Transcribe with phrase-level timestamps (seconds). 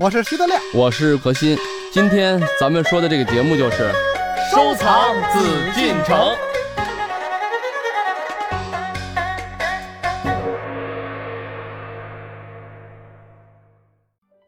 [0.00, 1.58] 我是徐德亮，我是何鑫。
[1.92, 3.90] 今天咱们说的这个节目就是
[4.50, 6.16] 收藏紫禁城。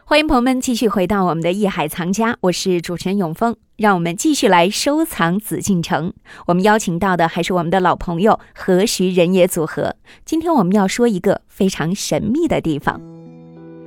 [0.07, 3.55] 欢迎朋友们继续回到我们的艺海藏家，我是主持人永峰。
[3.77, 6.15] 让我们继续来收藏紫禁城。
[6.47, 9.97] 我们邀请到的还是我们的老朋友何徐人也组合。
[10.25, 12.99] 今天我们要说一个非常神秘的地方，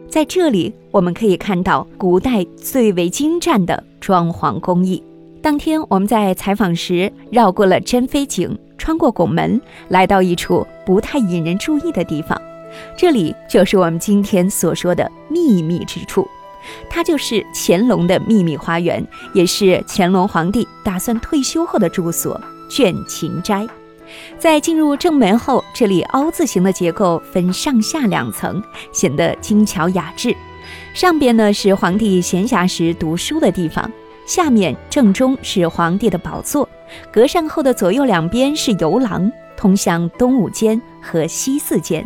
[0.09, 5.01] 在这里我们可以看到古代最为精湛的装潢工艺。
[5.39, 12.41] 当天我们在采访时绕过了珍妃井，穿过拱门，来到一处不太引人注意的地方。
[12.97, 16.27] 这里就是我们今天所说的秘密之处，
[16.89, 23.67] 它就是乾隆的秘密花园，也是乾隆皇帝打算退休后的住所——倦勤斋。
[24.37, 30.35] 在进入正门后，这里凹字形的结构分上下两层，显得精巧雅致。
[30.93, 33.91] 上边呢是皇帝闲暇时读书的地方，
[34.25, 36.67] 下面正中是皇帝的宝座，
[37.11, 42.05] 隔扇后的左右两边是游廊，通向东五间和西四间。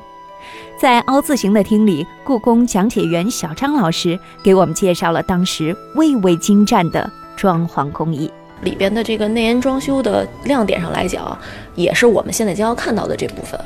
[0.79, 8.29] 在凹字形的厅里，故宫讲解员小张老师给我们介绍了当时蔚为精湛的装潢工艺。
[8.61, 11.37] 里边的这个内檐装修的亮点上来讲，
[11.75, 13.59] 也是我们现在将要看到的这部分。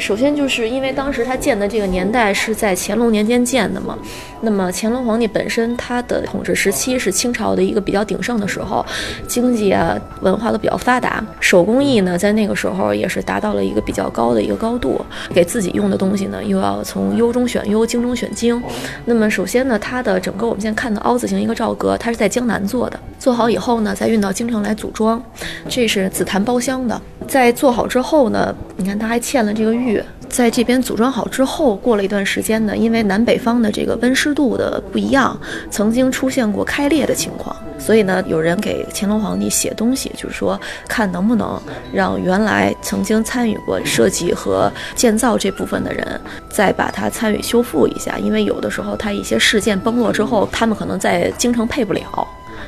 [0.00, 3.96] 首先就是因为当时他建的这个年代是在乾隆年间建的嘛，
[4.40, 8.84] 那么乾隆皇帝本身他的统治时期是清朝的一个比较鼎盛的时候，
[9.26, 15.00] 经济啊文化都比较发达，手工艺呢在那个时候也是达到了一个比较高的一个高度，
[15.34, 18.60] 给自己用的东西呢又要从优中选优，精中选精。
[19.04, 25.22] 那么首先呢，它的整个我们现在看的凹字形一个罩格，它是在江南做的，做好以后呢再运到京城来组装，
[25.68, 27.00] 这是紫檀包厢的。
[27.28, 35.38] 在做好之后呢，你看它还嵌了这个玉，在这边组装好之后，过了一段时间呢，因为南北方的这个温湿度的不一样，
[35.70, 41.60] 曾经出现过开裂的情况，所以呢，有人给乾隆皇帝写东西，就是说看能不能
[41.92, 52.02] 让原来曾经参与过设计和建造这部分的人，再把它参与修复一下，因为有的时候它一些事件崩落之后，他们可能在京城配不了。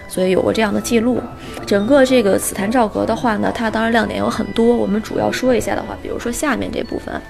[0.07, 1.21] 所以有过这样的记录。
[1.65, 4.77] 整个这个紫檀罩阁的话呢，它当然亮点有很多。
[4.77, 7.21] 我们主要说一下的话，比如说下面这部分。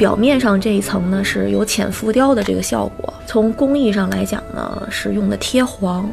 [0.00, 6.08] 表面上这一层呢是有浅浮雕的这个效果，从工艺上来讲呢是用的贴黄，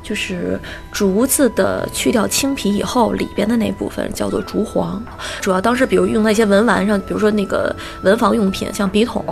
[0.00, 0.56] 就是
[0.92, 5.02] 竹子的去掉青皮以后里边的那部分叫做竹黄，
[5.40, 9.24] 主要当时比如用在一些文玩上，比如说那个文房用品，像笔筒，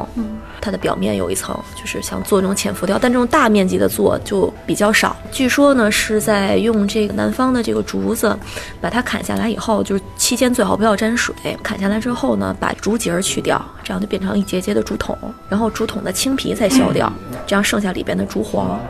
[0.60, 5.16] 它的表面有一层就是想做这种浅浮雕，但这种大面积的做就比较少。
[5.30, 8.36] 据说呢是在用这个南方的这个竹子，
[8.80, 11.32] 把它砍下来以后，就是期间最好不要沾水，
[11.62, 13.99] 砍下来之后呢把竹节去掉，这样。
[14.00, 15.16] 就变成一节节的竹筒，
[15.48, 17.12] 然后竹筒的青皮再削掉，
[17.46, 18.80] 这样剩下里边的竹黄，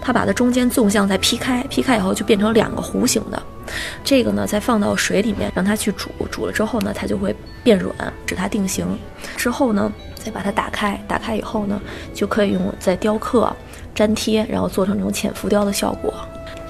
[0.00, 3.42] 它把它中间纵向再劈开，劈开以后就变成两个弧形的，
[4.02, 7.94] 这个呢再放到水里面让它去煮，煮了之后呢它就会变软，
[8.26, 8.86] 使它定型。
[9.36, 11.80] 之后呢再把它打开，打开以后呢
[12.14, 13.54] 就可以用在雕刻、
[13.94, 16.12] 粘贴，然后做成这种浅浮雕的效果。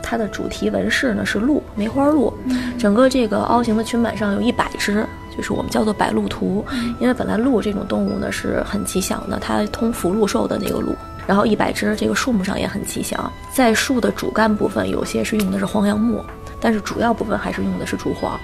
[0.02, 2.32] 它的主题纹饰呢是鹿，梅花鹿，
[2.76, 5.06] 整个这个凹形的裙摆上有一百只。
[5.40, 6.62] 就是我们叫做白鹿图，
[6.98, 10.94] 因为本来鹿这种动物呢是很吉祥的，它通福禄寿的那个鹿。
[11.26, 13.32] 然后一百只这个树木上也很吉祥。
[13.54, 16.22] 在树的主干部分，有些是用的是黄杨木，
[16.60, 18.38] 但是主要部分还是用的是竹黄。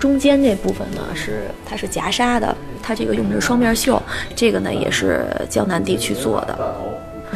[0.00, 4.02] 中间这部分呢是它是夹纱的，它这个用的是双面绣，
[4.34, 6.76] 这个呢也是江南地区做的。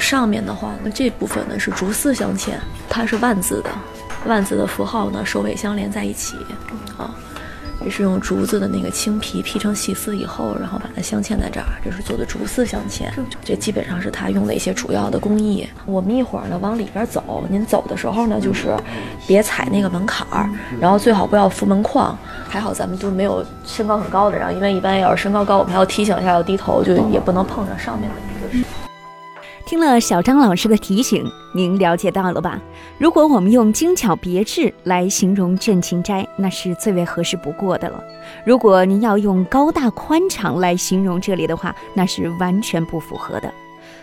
[0.00, 2.54] 上面的话那这部分呢是竹丝镶嵌，
[2.88, 3.70] 它是万字的，
[4.26, 6.36] 万字的符号呢首尾相连在一起
[6.96, 7.14] 啊。
[7.84, 13.04] 这是用竹子的那个青皮劈成细丝以后，然后把它镶嵌在这儿，这是做的竹丝镶嵌。
[13.44, 15.68] 这基本上是他用的一些主要的工艺。
[15.84, 18.76] 我们一会儿呢往里边走，您走的时候呢，就是
[19.26, 20.50] 别踩那个门槛儿，
[20.80, 22.16] 然后最好不要扶门框。
[22.48, 28.16] 还好咱们都没有身高很高的人，因为一般要是身高高，我们还要提醒一下要低头，就也不能碰着上面的
[28.56, 28.85] 一个。
[29.66, 32.62] 听了小张老师的提醒，您了解到了吧？
[32.98, 38.00] 如果我们用精巧别致来形容镇勤斋，那是最为合适不过的了。
[38.44, 43.52] 如果您要用高大宽敞来形容这里的话，那是完全不符合的。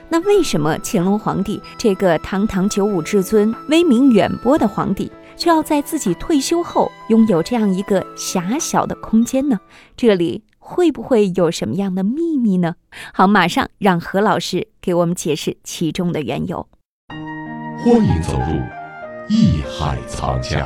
[0.09, 9.57] 那为什么乾隆皇帝这个堂堂九五至尊、威名远播的皇帝，却要在自己退休后拥有这样一个狭小的空间呢？
[9.95, 10.43] 这里。
[10.65, 12.75] 会不会有什么样的秘密呢？
[13.13, 16.65] 好，马上让何老师给我们解释其中的缘由。
[17.83, 18.62] 欢迎走入
[19.27, 20.65] 艺海藏家。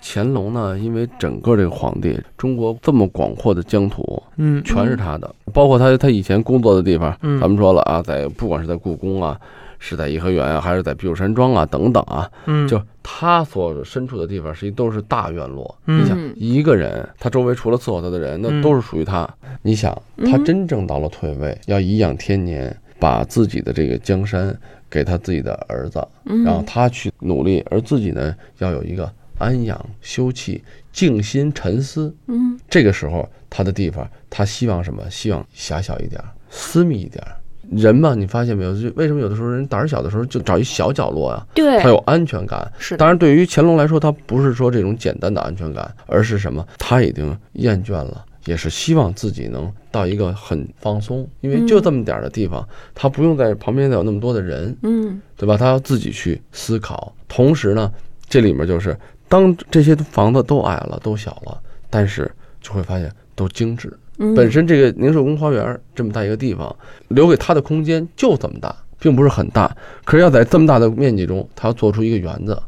[0.00, 9.38] 乾隆呢，因为整个这个皇帝，中国这么广阔的疆土，嗯全是他的，包括他他以前工作的地方，嗯咱们说了啊，在不管是在故宫啊，
[9.78, 15.78] 是在颐和园啊，还是在避暑山庄啊等等啊，嗯，就他所身处的地方，实际都是大院落。
[15.86, 19.28] 嗯你想，一个人，他周围除了伺候他的人，那嗯都是属于他。
[19.62, 19.96] 你想，
[20.26, 24.56] 他真正到了退位，要颐养天年，把自己的这个江山
[24.90, 26.06] 给他自己的儿子，
[26.44, 30.60] 然后他去努力，而自己呢，要有一个安养休憩、
[30.92, 32.14] 静心沉思。
[32.26, 35.08] 嗯，这个时候，他的地方，他希望什么？
[35.10, 37.36] 希望狭小一点儿，私密一点儿。
[37.70, 38.72] 人嘛，你发现没有？
[38.80, 42.70] 就为什么有的时候人胆儿小的时候就找一小角落啊、对他有安全感。
[42.78, 46.66] 是当然，对于乾隆来说，他不是说这种简单的安全感，而是什么？
[46.78, 55.56] 他已经厌倦了，也是希望自己能到一个很放松，因为就这么点儿的地方，他不用在旁边再有那么多的人，嗯对吧？
[55.56, 57.14] 他要自己去思考。
[57.28, 57.92] 同时呢，
[58.28, 58.96] 这里面就是
[59.28, 61.60] 当这些房子都矮了、都小了，
[61.90, 62.30] 但是
[62.62, 63.92] 就会发现都精致。
[64.34, 66.74] 本身这个宁寿宫花园这么大一个地方，
[67.08, 69.74] 留给他的空间就这么大，并不是很大。
[70.04, 72.60] 可是要在这么大的面积中，他要做出一个园子，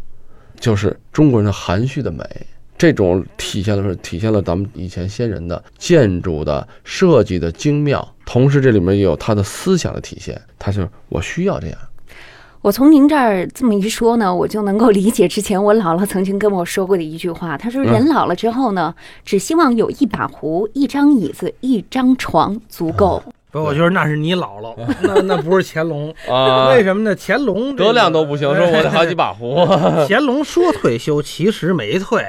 [0.59, 2.25] 就是中国人的含蓄的美。
[2.79, 10.41] 这种体现的是体现了咱们以前先人的建筑的设计的精妙，同时这里面也有他的思想的体现。
[10.59, 11.79] 他就是我需要这样，
[12.63, 17.57] 我从您这儿这么一说呢， 我就能够理解之前我姥姥曾经跟我说过的一句话。
[17.57, 23.23] 她说，人老了之后呢，只希望有一把壶、一张椅子、一张床足够。
[23.51, 26.15] 不，我觉得那是你姥姥，那那不是乾隆。
[26.29, 27.17] 啊为什么呢？
[27.19, 29.67] 乾隆这个德量都不行，说我得好几把壶。
[30.07, 32.25] 乾隆说退休，其实没退。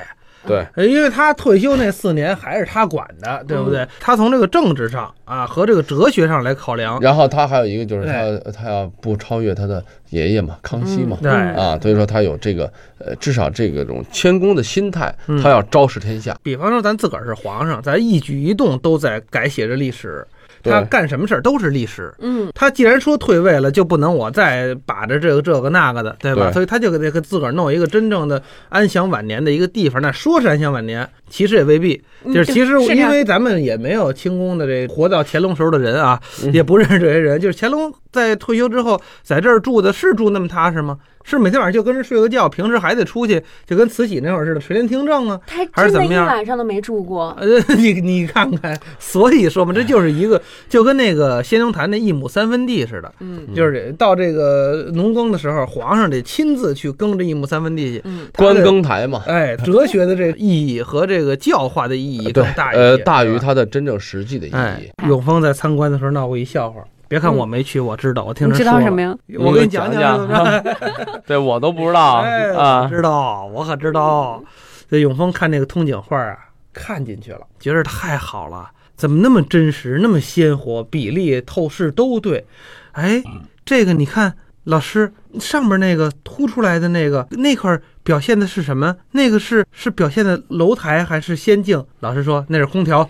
[0.46, 3.88] 对，呃因为他退休那四年还是他管的，对不对？
[4.00, 11.32] 他从这个政治上啊和这个哲学上来考量，然后他还有一个就是他他要不超越他的爷爷嘛，康熙嘛，对。
[11.32, 15.42] 啊，所以说他有这个呃，至少这个种谦恭的心态，嗯。
[15.42, 16.38] 他要昭示天下。
[16.42, 22.14] 比方说咱自个儿是皇上，咱一举一动都在改写着历史，对他干什么事儿都是历史。
[22.20, 26.50] 嗯他既然说退位了，就不能我再把着这个这个那个的，对吧？
[26.50, 30.02] 对所以他就得给自个儿弄一个真正的安享晚年的一个地方。
[30.02, 32.02] 那说是安享晚年，其实也未必。
[32.26, 37.40] 就是其实因为咱们也没有清宫的这活到乾隆时候的人啊，嗯也不认识这些人。
[37.40, 40.98] 就是乾隆在退休之后，在这儿住的是住那么踏实吗？
[41.24, 45.40] 是每天晚上就跟人睡个觉，平时还得出去，就跟慈禧那会儿似的垂帘听政啊。
[45.72, 47.36] 还是怎么样晚上都没住过。
[47.40, 58.02] 呃，你你看看，所以说嘛，这就是一个就跟那个仙农坛那一亩三分地似的，嗯就是到这个农耕的时候，皇上得亲自去耕这一亩三分地去。
[58.06, 63.42] 嗯观耕台嘛，哎，哲学的这个意义和这个教化的意义更，大一些，呃，大于。
[63.42, 69.02] 它的真正实际的意哎义。，永丰在参观的时候闹过一笑话，别看嗯我没去，我知道，我听你人说了知道什么？
[69.02, 69.14] 呀？
[69.38, 70.64] 我给你讲讲讲。
[71.28, 72.24] 对我都不知道
[72.58, 72.88] 啊。
[72.88, 74.42] 知道，我可知道。
[74.90, 76.38] 这永峰看那个通景画啊，
[76.72, 82.46] 看进去了，觉得太好了，怎么那么真实，那么鲜活，比例、透视都对。
[82.94, 83.22] 哎，
[83.66, 84.34] 这个你看，
[84.64, 88.96] 老师上面那个凸出来的那个那块儿表现的是什么？
[89.12, 91.84] 那个是是表现的楼台还是仙境？
[92.02, 93.08] 老师说那是空调。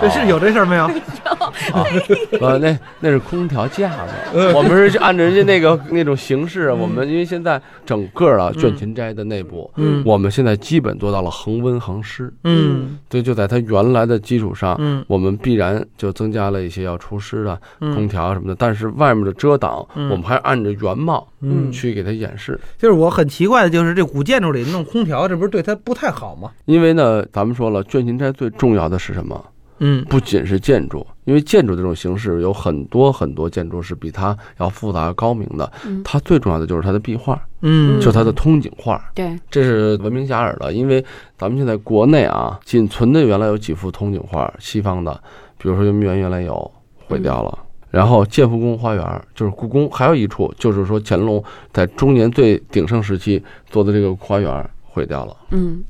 [0.00, 0.88] 这 是有这事儿没有？
[2.40, 10.02] 呃，那那是空调架子，嗯我们是按照人家那个 那种形式，我们因为现在整个啊卷琴斋的内部，嗯。
[10.06, 12.98] 我们现在基本做到了恒温恒湿，嗯。
[13.08, 15.04] 对，就在它原来的基础上，嗯。
[15.08, 17.92] 我们必然就增加了一些要除湿的嗯。
[17.94, 20.08] 空调什么的，但是外面的遮挡，嗯。
[20.10, 21.72] 我们还按着原貌嗯。
[21.72, 22.58] 去给它演示。
[22.78, 26.50] 就是我很奇怪的就是这古建筑里弄空调，这不是对它不太好吗？
[26.66, 29.44] 因为呢，咱们说了，卷琴斋最重要的是什么？
[29.80, 35.70] 嗯不仅是建筑，因为建筑这种形式有很多很多建筑是比它要复杂高明的。
[35.86, 40.72] 嗯它最重要的就是它的壁画，嗯就是它的通景画，对，这是闻名遐迩的。
[40.72, 41.04] 因为
[41.36, 45.12] 咱们现在国内啊，仅存的原来有几幅通景画，西方的，
[45.56, 46.68] 比如说圆明园原来有，
[47.06, 47.56] 毁掉了。
[47.90, 51.42] 然后建福宫花园就是故宫，还有一处就是说乾隆
[51.72, 55.36] 在中年最鼎盛时期做的这个花园毁掉了。
[55.50, 55.82] 嗯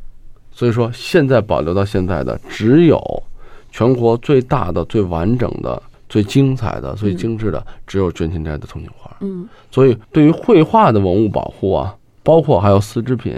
[0.50, 3.00] 所以说，现在保留到现在的只有
[3.70, 9.16] 全国最大的、最完整的、最精彩的、最精致的，只有卷琴斋的铜景画。
[9.20, 13.34] 嗯所以，对于绘画的文物保护啊，包括还有丝织品，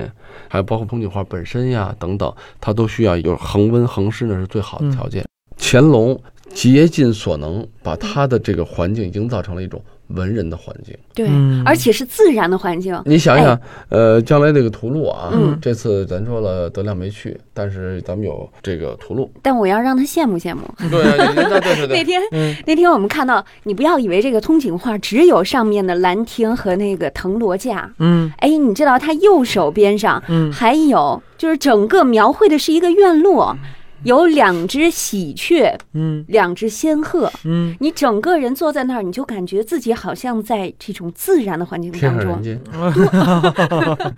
[0.49, 5.23] 还有包括铜景画本身呀等等，它都需要有恒温恒湿，那是最好的条件。
[5.59, 6.19] 乾隆
[6.53, 10.97] 竭尽所能把他的这个环境营造成了一种文人的环境。
[11.15, 11.63] 对，嗯。
[11.65, 13.01] 而且是自然的环境。
[13.05, 15.57] 你想想，呃，将来这个图录啊，嗯。
[15.63, 19.31] 这次咱说了德亮没去，但是咱们有这个图录。
[19.43, 20.63] 但我要让他羡慕羡慕。
[20.91, 21.03] 对，
[21.35, 22.57] 对对对对， 那天、嗯。
[22.67, 28.31] 那天我们看到，你不要以为这个通景画只有上面的兰亭和那个藤萝架，嗯。
[28.39, 30.51] 哎，你知道他右手边上嗯。
[30.53, 33.57] 还有，就是整个描绘的是一个院落，
[34.05, 37.31] 有两只喜鹊，嗯两只仙鹤。
[37.45, 42.31] 嗯，你整个人坐在那儿，你就感觉自己好像在这种自然的环境当中。
[42.31, 42.61] 人间。
[42.73, 42.93] 啊，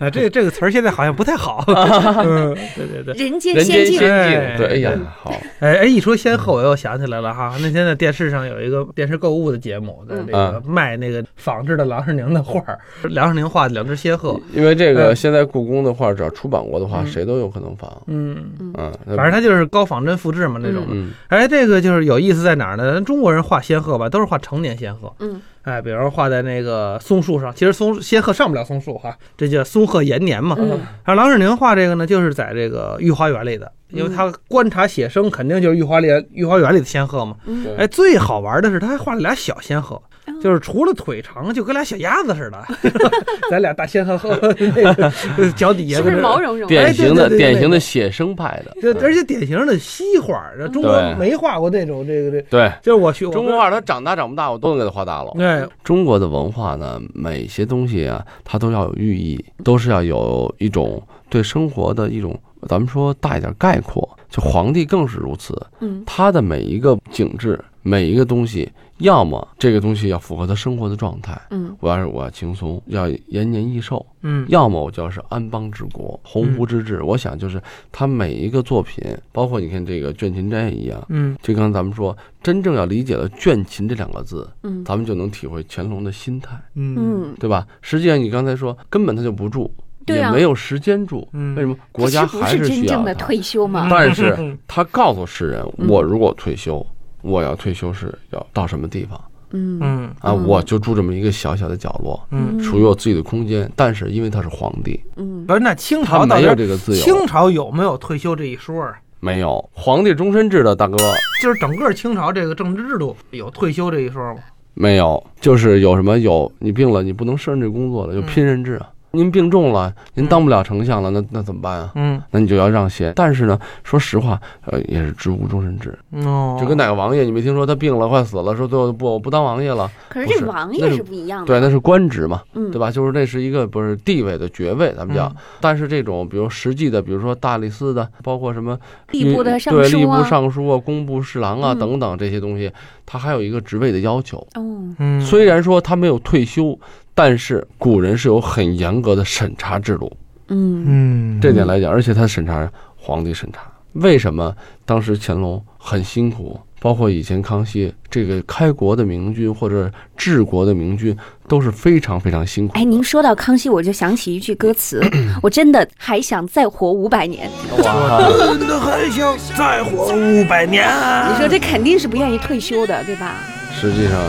[0.13, 1.65] 这这个词儿现在好像不太好。
[2.25, 3.15] 嗯，对对对。
[3.15, 7.55] 人间人间仙境，哎，对，哎呀，好，哎哎，一说仙鹤，我又想起来了哈。
[7.61, 12.79] 那天在电视上有一个电视购物的节目，在这个卖那个仿制的郎世宁的画儿，
[13.11, 14.39] 郎世宁画的两只仙鹤。
[14.53, 17.91] 因为这个嗯现在故宫的画，只要出版过的话，嗯谁都有可能仿。
[18.07, 20.85] 嗯，嗯，反正他就是高仿真复制嘛那种。
[20.91, 22.93] 嗯，哎，这个就是有意思在哪儿呢？
[22.93, 25.11] 咱中国人画仙鹤吧，都是画成年仙鹤。
[25.21, 30.55] 嗯，哎，比如说画在那个松树上，其实松仙鹤上不了松树哈，这叫松鹤延年嘛。
[30.59, 30.69] 嗯
[31.05, 37.37] 然后郎世宁画这个呢，就是在这个御花园里的，因为他观察写生，肯定就是御花园御花园里的仙鹤嘛。
[37.47, 42.65] 嗯哎，最好玩的是他还画了俩小仙鹤，嗯就是除了腿长，就跟俩小鸭子似的，
[43.51, 45.11] 咱俩大仙鹤后那个
[45.57, 46.67] 脚底下是不是毛茸茸的？
[46.69, 48.77] 典型的典型的写生派的。
[48.81, 55.33] 这而且典型的西画，这中国没画过那种这个这，对，就是我学中国画它长大长不大，我都能给它画大了。
[55.35, 62.39] 对，中国的文化呢，每些东西啊，它都要有寓意，都是要有一种对生活的一种，
[62.69, 64.09] 咱们说大一点概括。
[64.31, 68.67] 就皇帝更是如此，嗯他的每一个景致，每一个东西，
[69.03, 77.03] 要么这个东西要符合他生活的状态，嗯我要是我要轻松，要延年益寿，嗯要么我就要是安邦治国、鸿鹄之志。
[77.03, 81.05] 我想就是他每一个作品，包括你看这个《倦勤斋》一样。
[81.09, 87.67] 嗯就刚才咱们说，真正要理解了“倦勤”这两个字，嗯咱们就能体会乾隆的心态，嗯嗯，对吧？
[87.81, 89.73] 实际上你刚才说，根本他就不住，
[90.07, 91.77] 对啊也没有时间住，嗯为什么？
[91.91, 93.27] 国家还是不还需要是真正的他。
[93.27, 93.89] 退休嘛？
[93.91, 96.85] 但是 他告诉世人，嗯我如果退休，
[97.23, 99.21] 我要退休是要到什么地方
[99.53, 100.33] 嗯嗯啊？
[100.33, 103.71] 嗯我就住这么一个小小的角落，嗯，属于我自己的空间。
[103.75, 108.95] 但是因为他是皇帝，嗯不是那清朝没有这个自由，清朝有没有退休这一说啊？
[109.21, 110.97] 没有皇帝终身制的大哥。
[111.43, 114.41] 就是整个清朝这个政治制度有退休这一说吗？
[114.75, 118.89] 没有，就是有什么有你病了，你不能胜任这工作了，就拼任制啊。
[119.13, 121.93] 您病重了，您当不了丞相了，那那怎么办啊？
[121.95, 123.13] 嗯那你就要让贤。
[123.15, 129.91] 但是呢，说实话，呃，也是职务终身制，哦，就跟哪个王爷，你没听说他病了快死了，说最后不我不当王爷了？
[130.09, 132.91] 可是不是这王爷那是是不一样的，对，那是官职嘛，嗯，对吧？
[132.91, 135.29] 就是那是一个不是地位的爵位，咱们讲。
[135.29, 138.77] 嗯但是这种比如实际的，比如说大理寺的，包括什么
[139.11, 142.71] 吏部的尚对吏部尚书啊、工部侍郎啊嗯等等这些东西，
[143.07, 144.39] 他还有一个职位的要求。
[144.55, 146.79] 哦，嗯，虽然说他没有退休，
[147.15, 150.11] 但是古人是有很严格的审查制度。
[150.49, 154.55] 嗯嗯这点来讲，而且他审查皇帝审查，为什么
[154.85, 156.61] 当时乾隆很辛苦？
[156.79, 161.17] 包括以前康熙这个开国的明君或者治国的明君
[161.47, 162.81] 都是非常非常辛苦的。
[162.81, 165.01] 哎，您说到康熙，我就想起一句歌词，
[165.41, 167.49] 我真的还想再活五百年。
[167.85, 168.21] 哇，
[168.59, 170.85] 真的还想再活五百年。
[171.31, 173.37] 你说这肯定是不愿意退休的，对吧？
[173.83, 174.21] 实际上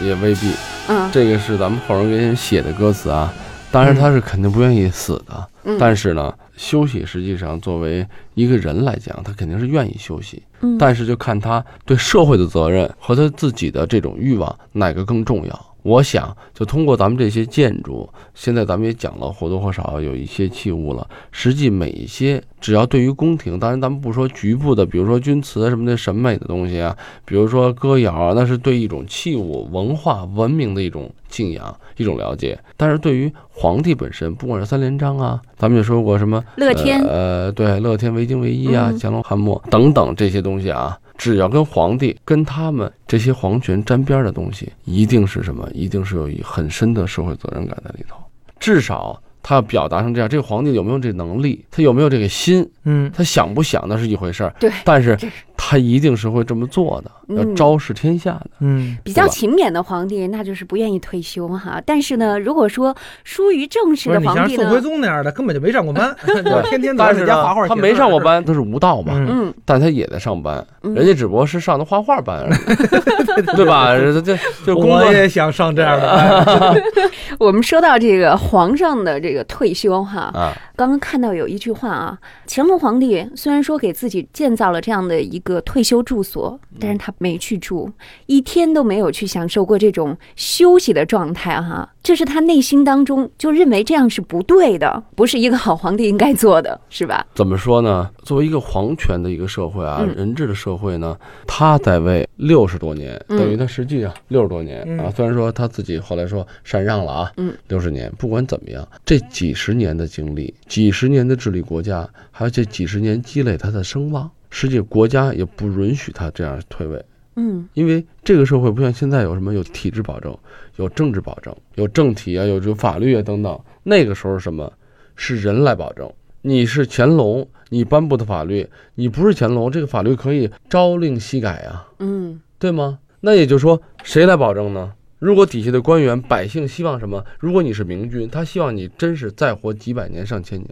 [0.00, 0.50] 也未必，
[0.88, 3.30] 嗯这个是咱们后人给人写的歌词啊。
[3.70, 10.42] 当然他是肯定不愿意死的，嗯，但是呢，休息实际上作为一个人来讲，他肯定是愿意休息。
[10.62, 15.71] 嗯但是就看他对社会的责任和他自己的这种欲望哪个更重要。
[15.82, 21.06] 我想，就通过咱们这些建筑，现在咱们也讲了或多或少有一些器物了。
[21.30, 32.58] 实际每一些，只要对于宫廷，当然咱们不说局部的，比如说钧瓷什么的审美的东西啊，比如说歌谣啊，那是对一种器物、文化、文明的一种敬仰、一种了解。
[32.76, 45.68] 但是对于皇帝本身，不管是三连章啊，咱们也说过什么乐天呃，对，乐天惟精惟一啊，嗯乾隆汉末等等这些东西啊，只要跟皇帝、跟他们这些皇权沾边的东西，一定是什么？
[45.72, 48.16] 一定是有一很深的社会责任感在里头。
[48.58, 51.64] 至少他要表达成这样，这个皇帝有没有这能力？
[51.70, 52.68] 他有没有这个心？
[52.84, 55.18] 嗯他想不想那是一回事儿，对但是
[55.56, 58.50] 他一定是会这么做的，要嗯昭示天下的。
[58.60, 61.80] 嗯比较勤勉的皇帝，那就是不愿意退休哈。
[61.84, 62.94] 但是呢，如果说
[63.24, 66.14] 疏于正事的皇帝呢宋徽，宗那样的，根本就没上过班，
[66.68, 67.68] 天天在但是呢家画画。
[67.68, 73.94] 他没上过，班，他是无道嘛，嗯嗯，但他也在上班，嗯人家只不过是上的画画班而已， 对吧？
[73.96, 76.82] 这这就工也想上这样的。
[77.38, 80.52] 我们说到这个皇上的这个退休哈，啊，
[80.82, 87.88] 刚刚看到有一句话啊，乾隆皇帝虽然说给自己建造了这样的一个退休住所，但是他没去住，
[88.26, 91.88] 一天都没有去享受过这种休息的状态哈。
[92.02, 97.24] 这是他内心当中就认为这样是不对的，不是一个好皇帝应该做的，是吧？
[97.34, 98.10] 怎么说呢？
[98.24, 101.16] 作为一个皇权的一个社会啊，嗯人治的社会呢，
[101.46, 105.12] 他在位六十多年，嗯等于他实际上六十多年嗯啊。
[105.14, 117.00] 虽然说他自己后来说禅让了啊，嗯，六十年，不管怎么样，这几十年的经历，几十年的治理国家，还有这几十年积累他的声望，实际国家也不允许他这样退位。
[117.36, 120.36] 嗯因为这个社会不像现在有什么有体制保证，
[120.76, 123.58] 有政治保证，有政体啊，有这个法律啊等等。
[123.82, 124.72] 那个时候是什么
[125.16, 126.12] 是人来保证？
[126.42, 132.98] 你是乾隆，你颁布的法律，你不是乾隆，这个法律可以朝令夕改啊，嗯对吗？
[133.20, 134.92] 那也就是说，谁来保证呢？
[135.20, 137.24] 如果底下的官员、百姓希望什么？
[137.38, 140.68] 如果你是明君，他希望你真是再活几百年、上千年，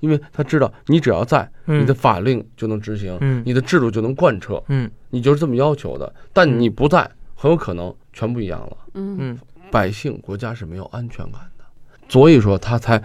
[0.00, 4.62] 因为他知道你只要在，嗯你的法令就能执行，嗯你的制度就能贯彻。
[4.68, 8.76] 嗯你就是这么要求的，但你不在，很有可能全不一样了。
[8.94, 9.38] 嗯嗯
[9.70, 11.64] 百姓、国家是没有安全感的，
[12.08, 13.02] 所以说他才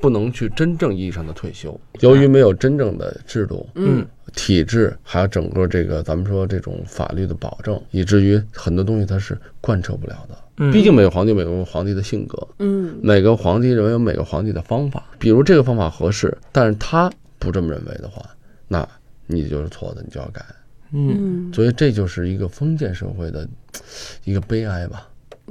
[0.00, 1.78] 不能去真正意义上的退休。
[2.00, 10.36] 由于没有真正的制度、嗯体制，还有整个这个咱们说这种法律的保证，以至于很多东西它是贯彻不了的。
[10.56, 12.96] 嗯，毕竟每个皇帝有每个皇帝的性格，嗯。
[13.02, 18.24] 每个皇帝认为有每个皇帝的方法，比如这个方法合适，但是他不这么认为的话，
[18.68, 18.88] 那
[19.26, 20.44] 你就是错的，你就要改。
[20.92, 21.48] 嗯。
[21.48, 21.52] 嗯。
[21.52, 23.48] 所以这就是一个封建社会的
[24.24, 25.08] 一个悲哀吧。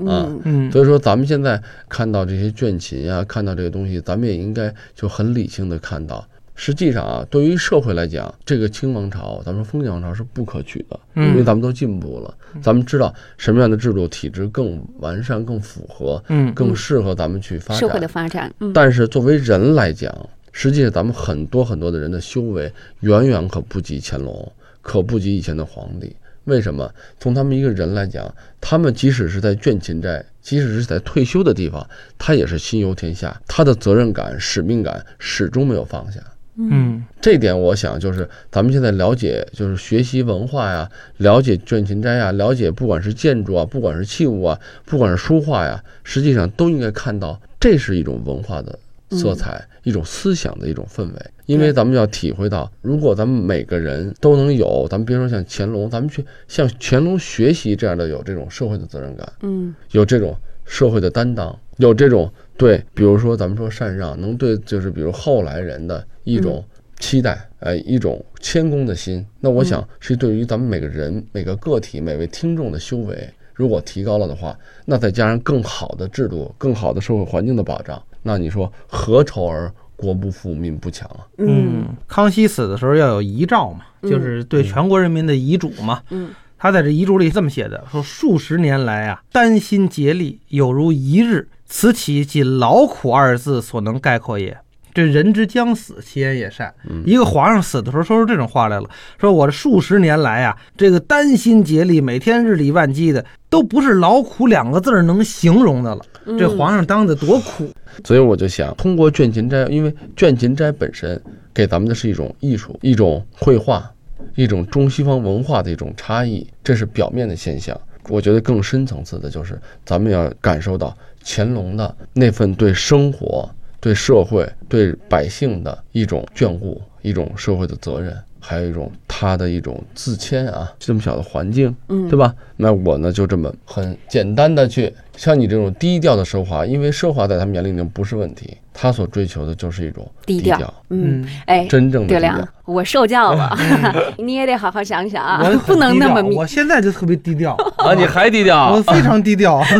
[0.07, 0.71] 啊嗯。
[0.71, 18.09] 所以说，咱们现在看到这些卷琴呀，看到这个东西，咱们也应该就很理性的看到，实际上啊，对于社会来讲，这个清王朝，咱们说封建王朝是不可取的，嗯因为咱们都进步了，咱们知道什么样的制度体制更完善、更符合、嗯更适合咱们去发社会的展。
[18.09, 20.15] 发展，嗯但是作为人来讲，
[20.51, 26.15] 实际上咱们很多很多的人的修为远远可不及乾隆，可不及以前的皇帝。
[26.45, 26.93] 为什么？
[27.19, 36.19] 从他们一个人来讲，他们即使是在倦勤斋，即使是在退休的地方，他也是心忧天下，他的责任感、使命感始终没有放下。
[36.57, 37.03] 嗯。
[37.21, 48.77] 这点我想就是咱们现在了解，就是学习文化呀，了解倦勤斋呀，了解不管是建筑啊，不管是器物啊，不管是书画呀，实际上都应该看到，这是一种文化的
[49.11, 51.13] 色彩，一种思想的一种氛围。
[51.45, 59.75] 因为咱们要体会到，如果咱们每个人都能有，咱们别说像乾隆，咱们去向乾隆学习这样的有这种社会的责任感，嗯。
[59.91, 60.33] 有这种
[60.65, 66.63] 社会的担当，有这种对，比如说咱们说禅让，能对就是比如后来人的一种
[66.99, 69.25] 期待，呃，一种谦恭的心。
[69.39, 81.27] 那我想是对于咱们每个人、每个个体、每位听众的修为，如果提高了的话，那再加上更好的制度、更好的社会环境的保障，那你说何愁而国不富、民不强啊？
[81.37, 86.01] 嗯，康熙死的时候要有遗诏嘛，嗯就是对全国人民的遗嘱嘛。
[86.09, 94.57] 嗯他在这遗嘱里这么写的：说数十年来啊，丹心竭力，有如一日，此岂仅劳苦二字所能概括也。
[94.93, 96.73] 这人之将死，其言也善。
[97.05, 106.01] 一个皇上死的时候说出这种话来了，说我这数十年来啊，这个丹心竭力，每天日理万机的，都不是劳苦两个字儿能形容的了。
[106.25, 107.69] 嗯这皇上当的多苦，
[108.05, 111.21] 所以我就想，通过倦勤斋，因为倦勤斋本身
[111.53, 113.91] 给咱们的是一种艺术、一种绘画、
[114.35, 117.77] 一种中西方文化的一种差异，这是表面的现象。
[118.07, 123.49] 我觉得更深层次的就是，咱们要感受到乾隆的那份对生活、
[123.83, 130.71] 对社会、对百姓的一种眷顾，一种社会的责任，还有一种他的一种自谦啊。
[130.79, 132.33] 这么小的环境，嗯对吧？
[132.55, 140.73] 那我呢就这么很简单的去像你这种低调的奢华，因为奢华在他们眼里已经不是问题，他所追求的就是一种低调，调。
[140.89, 143.57] 嗯嗯，哎，真正的低调。，我受教了，
[144.17, 148.73] 你也得好好想想啊，不能那么我现在就特别低调，啊，你还低调？
[148.73, 148.93] 我调？
[148.93, 149.61] 非常低调。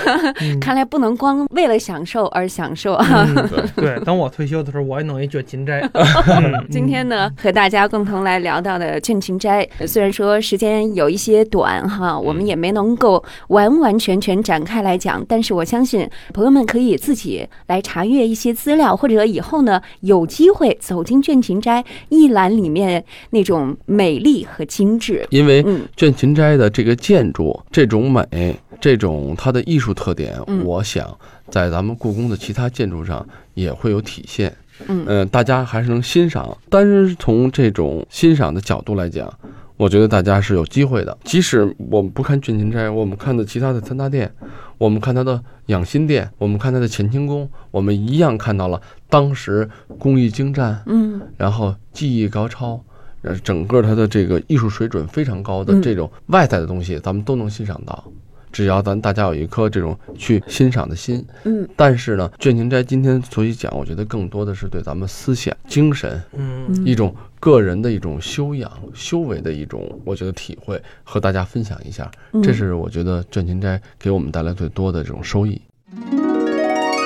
[0.60, 3.06] 看来不能光为了享受而享受啊。
[3.28, 5.80] 嗯对，等我退休的时候，我也弄一卷琴斋。
[5.92, 6.66] 嗯。
[6.70, 25.24] 今天呢，和大家共同来聊到的卷琴斋，呃虽然说时间有一些短哈，我们也没能够完完全全展开来讲，但是我相信朋友们可以自己来查阅一些资料，或者以后呢有机会走进倦勤斋一览里面那种美丽和精致。
[25.30, 31.16] 因为嗯倦勤斋的这个建筑、这种美、这种它的艺术特点，嗯我想
[31.48, 34.52] 在咱们故宫的其他建筑上也会有体现。
[34.88, 39.32] 嗯呃，大家还是能欣赏，但是从这种欣赏的角度来讲，
[39.80, 41.18] 我觉得大家是有机会的。
[41.24, 44.30] 即使我们不看卷琴斋，我们看的其他的三大殿，
[44.76, 49.66] 我们看它的养心殿，我们看它的乾清宫，我们一样看到了当时
[49.98, 52.78] 工艺精湛，嗯然后技艺高超，
[53.22, 58.04] 呃，整个它的这个艺术水准非常高的嗯这种外在的东西，咱们都能欣赏到。
[58.52, 72.08] 只要咱大家有一颗这种去欣赏的心，嗯但是呢，卷琴斋今天所以讲，我觉得更多的是对咱们思想、精神嗯嗯一种个人的一种修养、修为的一种，我觉得体会和大家分享一下。
[72.32, 75.60] 嗯这是我觉得卷琴斋给我们带来最多的这种收益。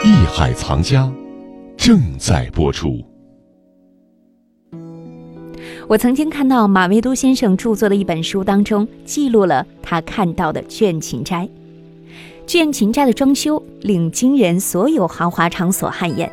[0.04, 1.10] 艺海藏家
[1.76, 3.02] 正在播出。
[5.86, 11.48] 我曾经看到马未都先生著作的一本书当中，记录了他看到的卷琴斋。
[12.46, 16.30] 卷琴斋的装修令今人所有豪华场所汗颜，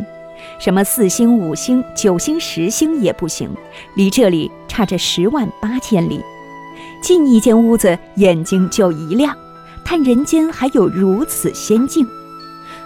[0.62, 3.50] 什么四星、五星、九星、十星也不行，
[3.96, 6.22] 离这里差着十万八千里。
[7.02, 9.36] 进一间屋子，眼睛就一亮，
[9.84, 12.06] 叹人间还有如此仙境。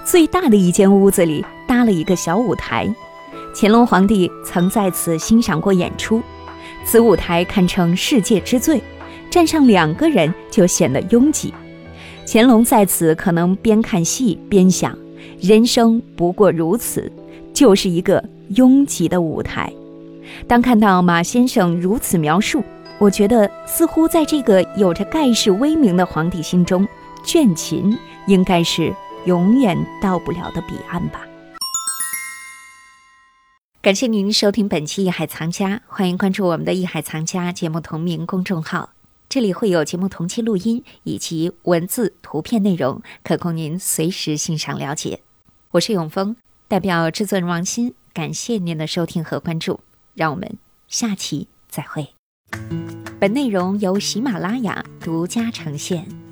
[0.06, 2.88] 最大的一间屋子里搭了一个小舞台，
[3.54, 6.24] 乾隆皇帝曾在此欣赏过演出。
[6.86, 8.82] 此舞台堪称世界之最，
[9.30, 11.54] 站上两个人就显得拥挤。
[12.26, 14.98] 乾隆在此可能边看戏边想：
[15.42, 17.12] 人生不过如此，
[17.56, 19.72] 就是一个拥挤的舞台。
[20.46, 22.62] 当看到马先生如此描述，
[23.00, 26.86] 我觉得似乎在这个有着盖世威名的皇帝心中，
[27.24, 28.94] 卷琴应该是
[29.26, 31.26] 永远到不了的彼岸吧。
[33.82, 38.90] 感谢您收听本期《艺海藏家》，欢迎关注我们的《艺海藏家》节目同名公众号，
[39.30, 45.22] 这里会有节目同期录音以及文字、图片内容，可供您随时欣赏了解。
[45.72, 46.36] 我是永峰，
[46.68, 49.82] 代表制作人王鑫，感谢您的收听和关注，
[50.14, 52.08] 让我们下期再会。
[53.20, 56.25] 本内容由喜马拉雅独家呈现。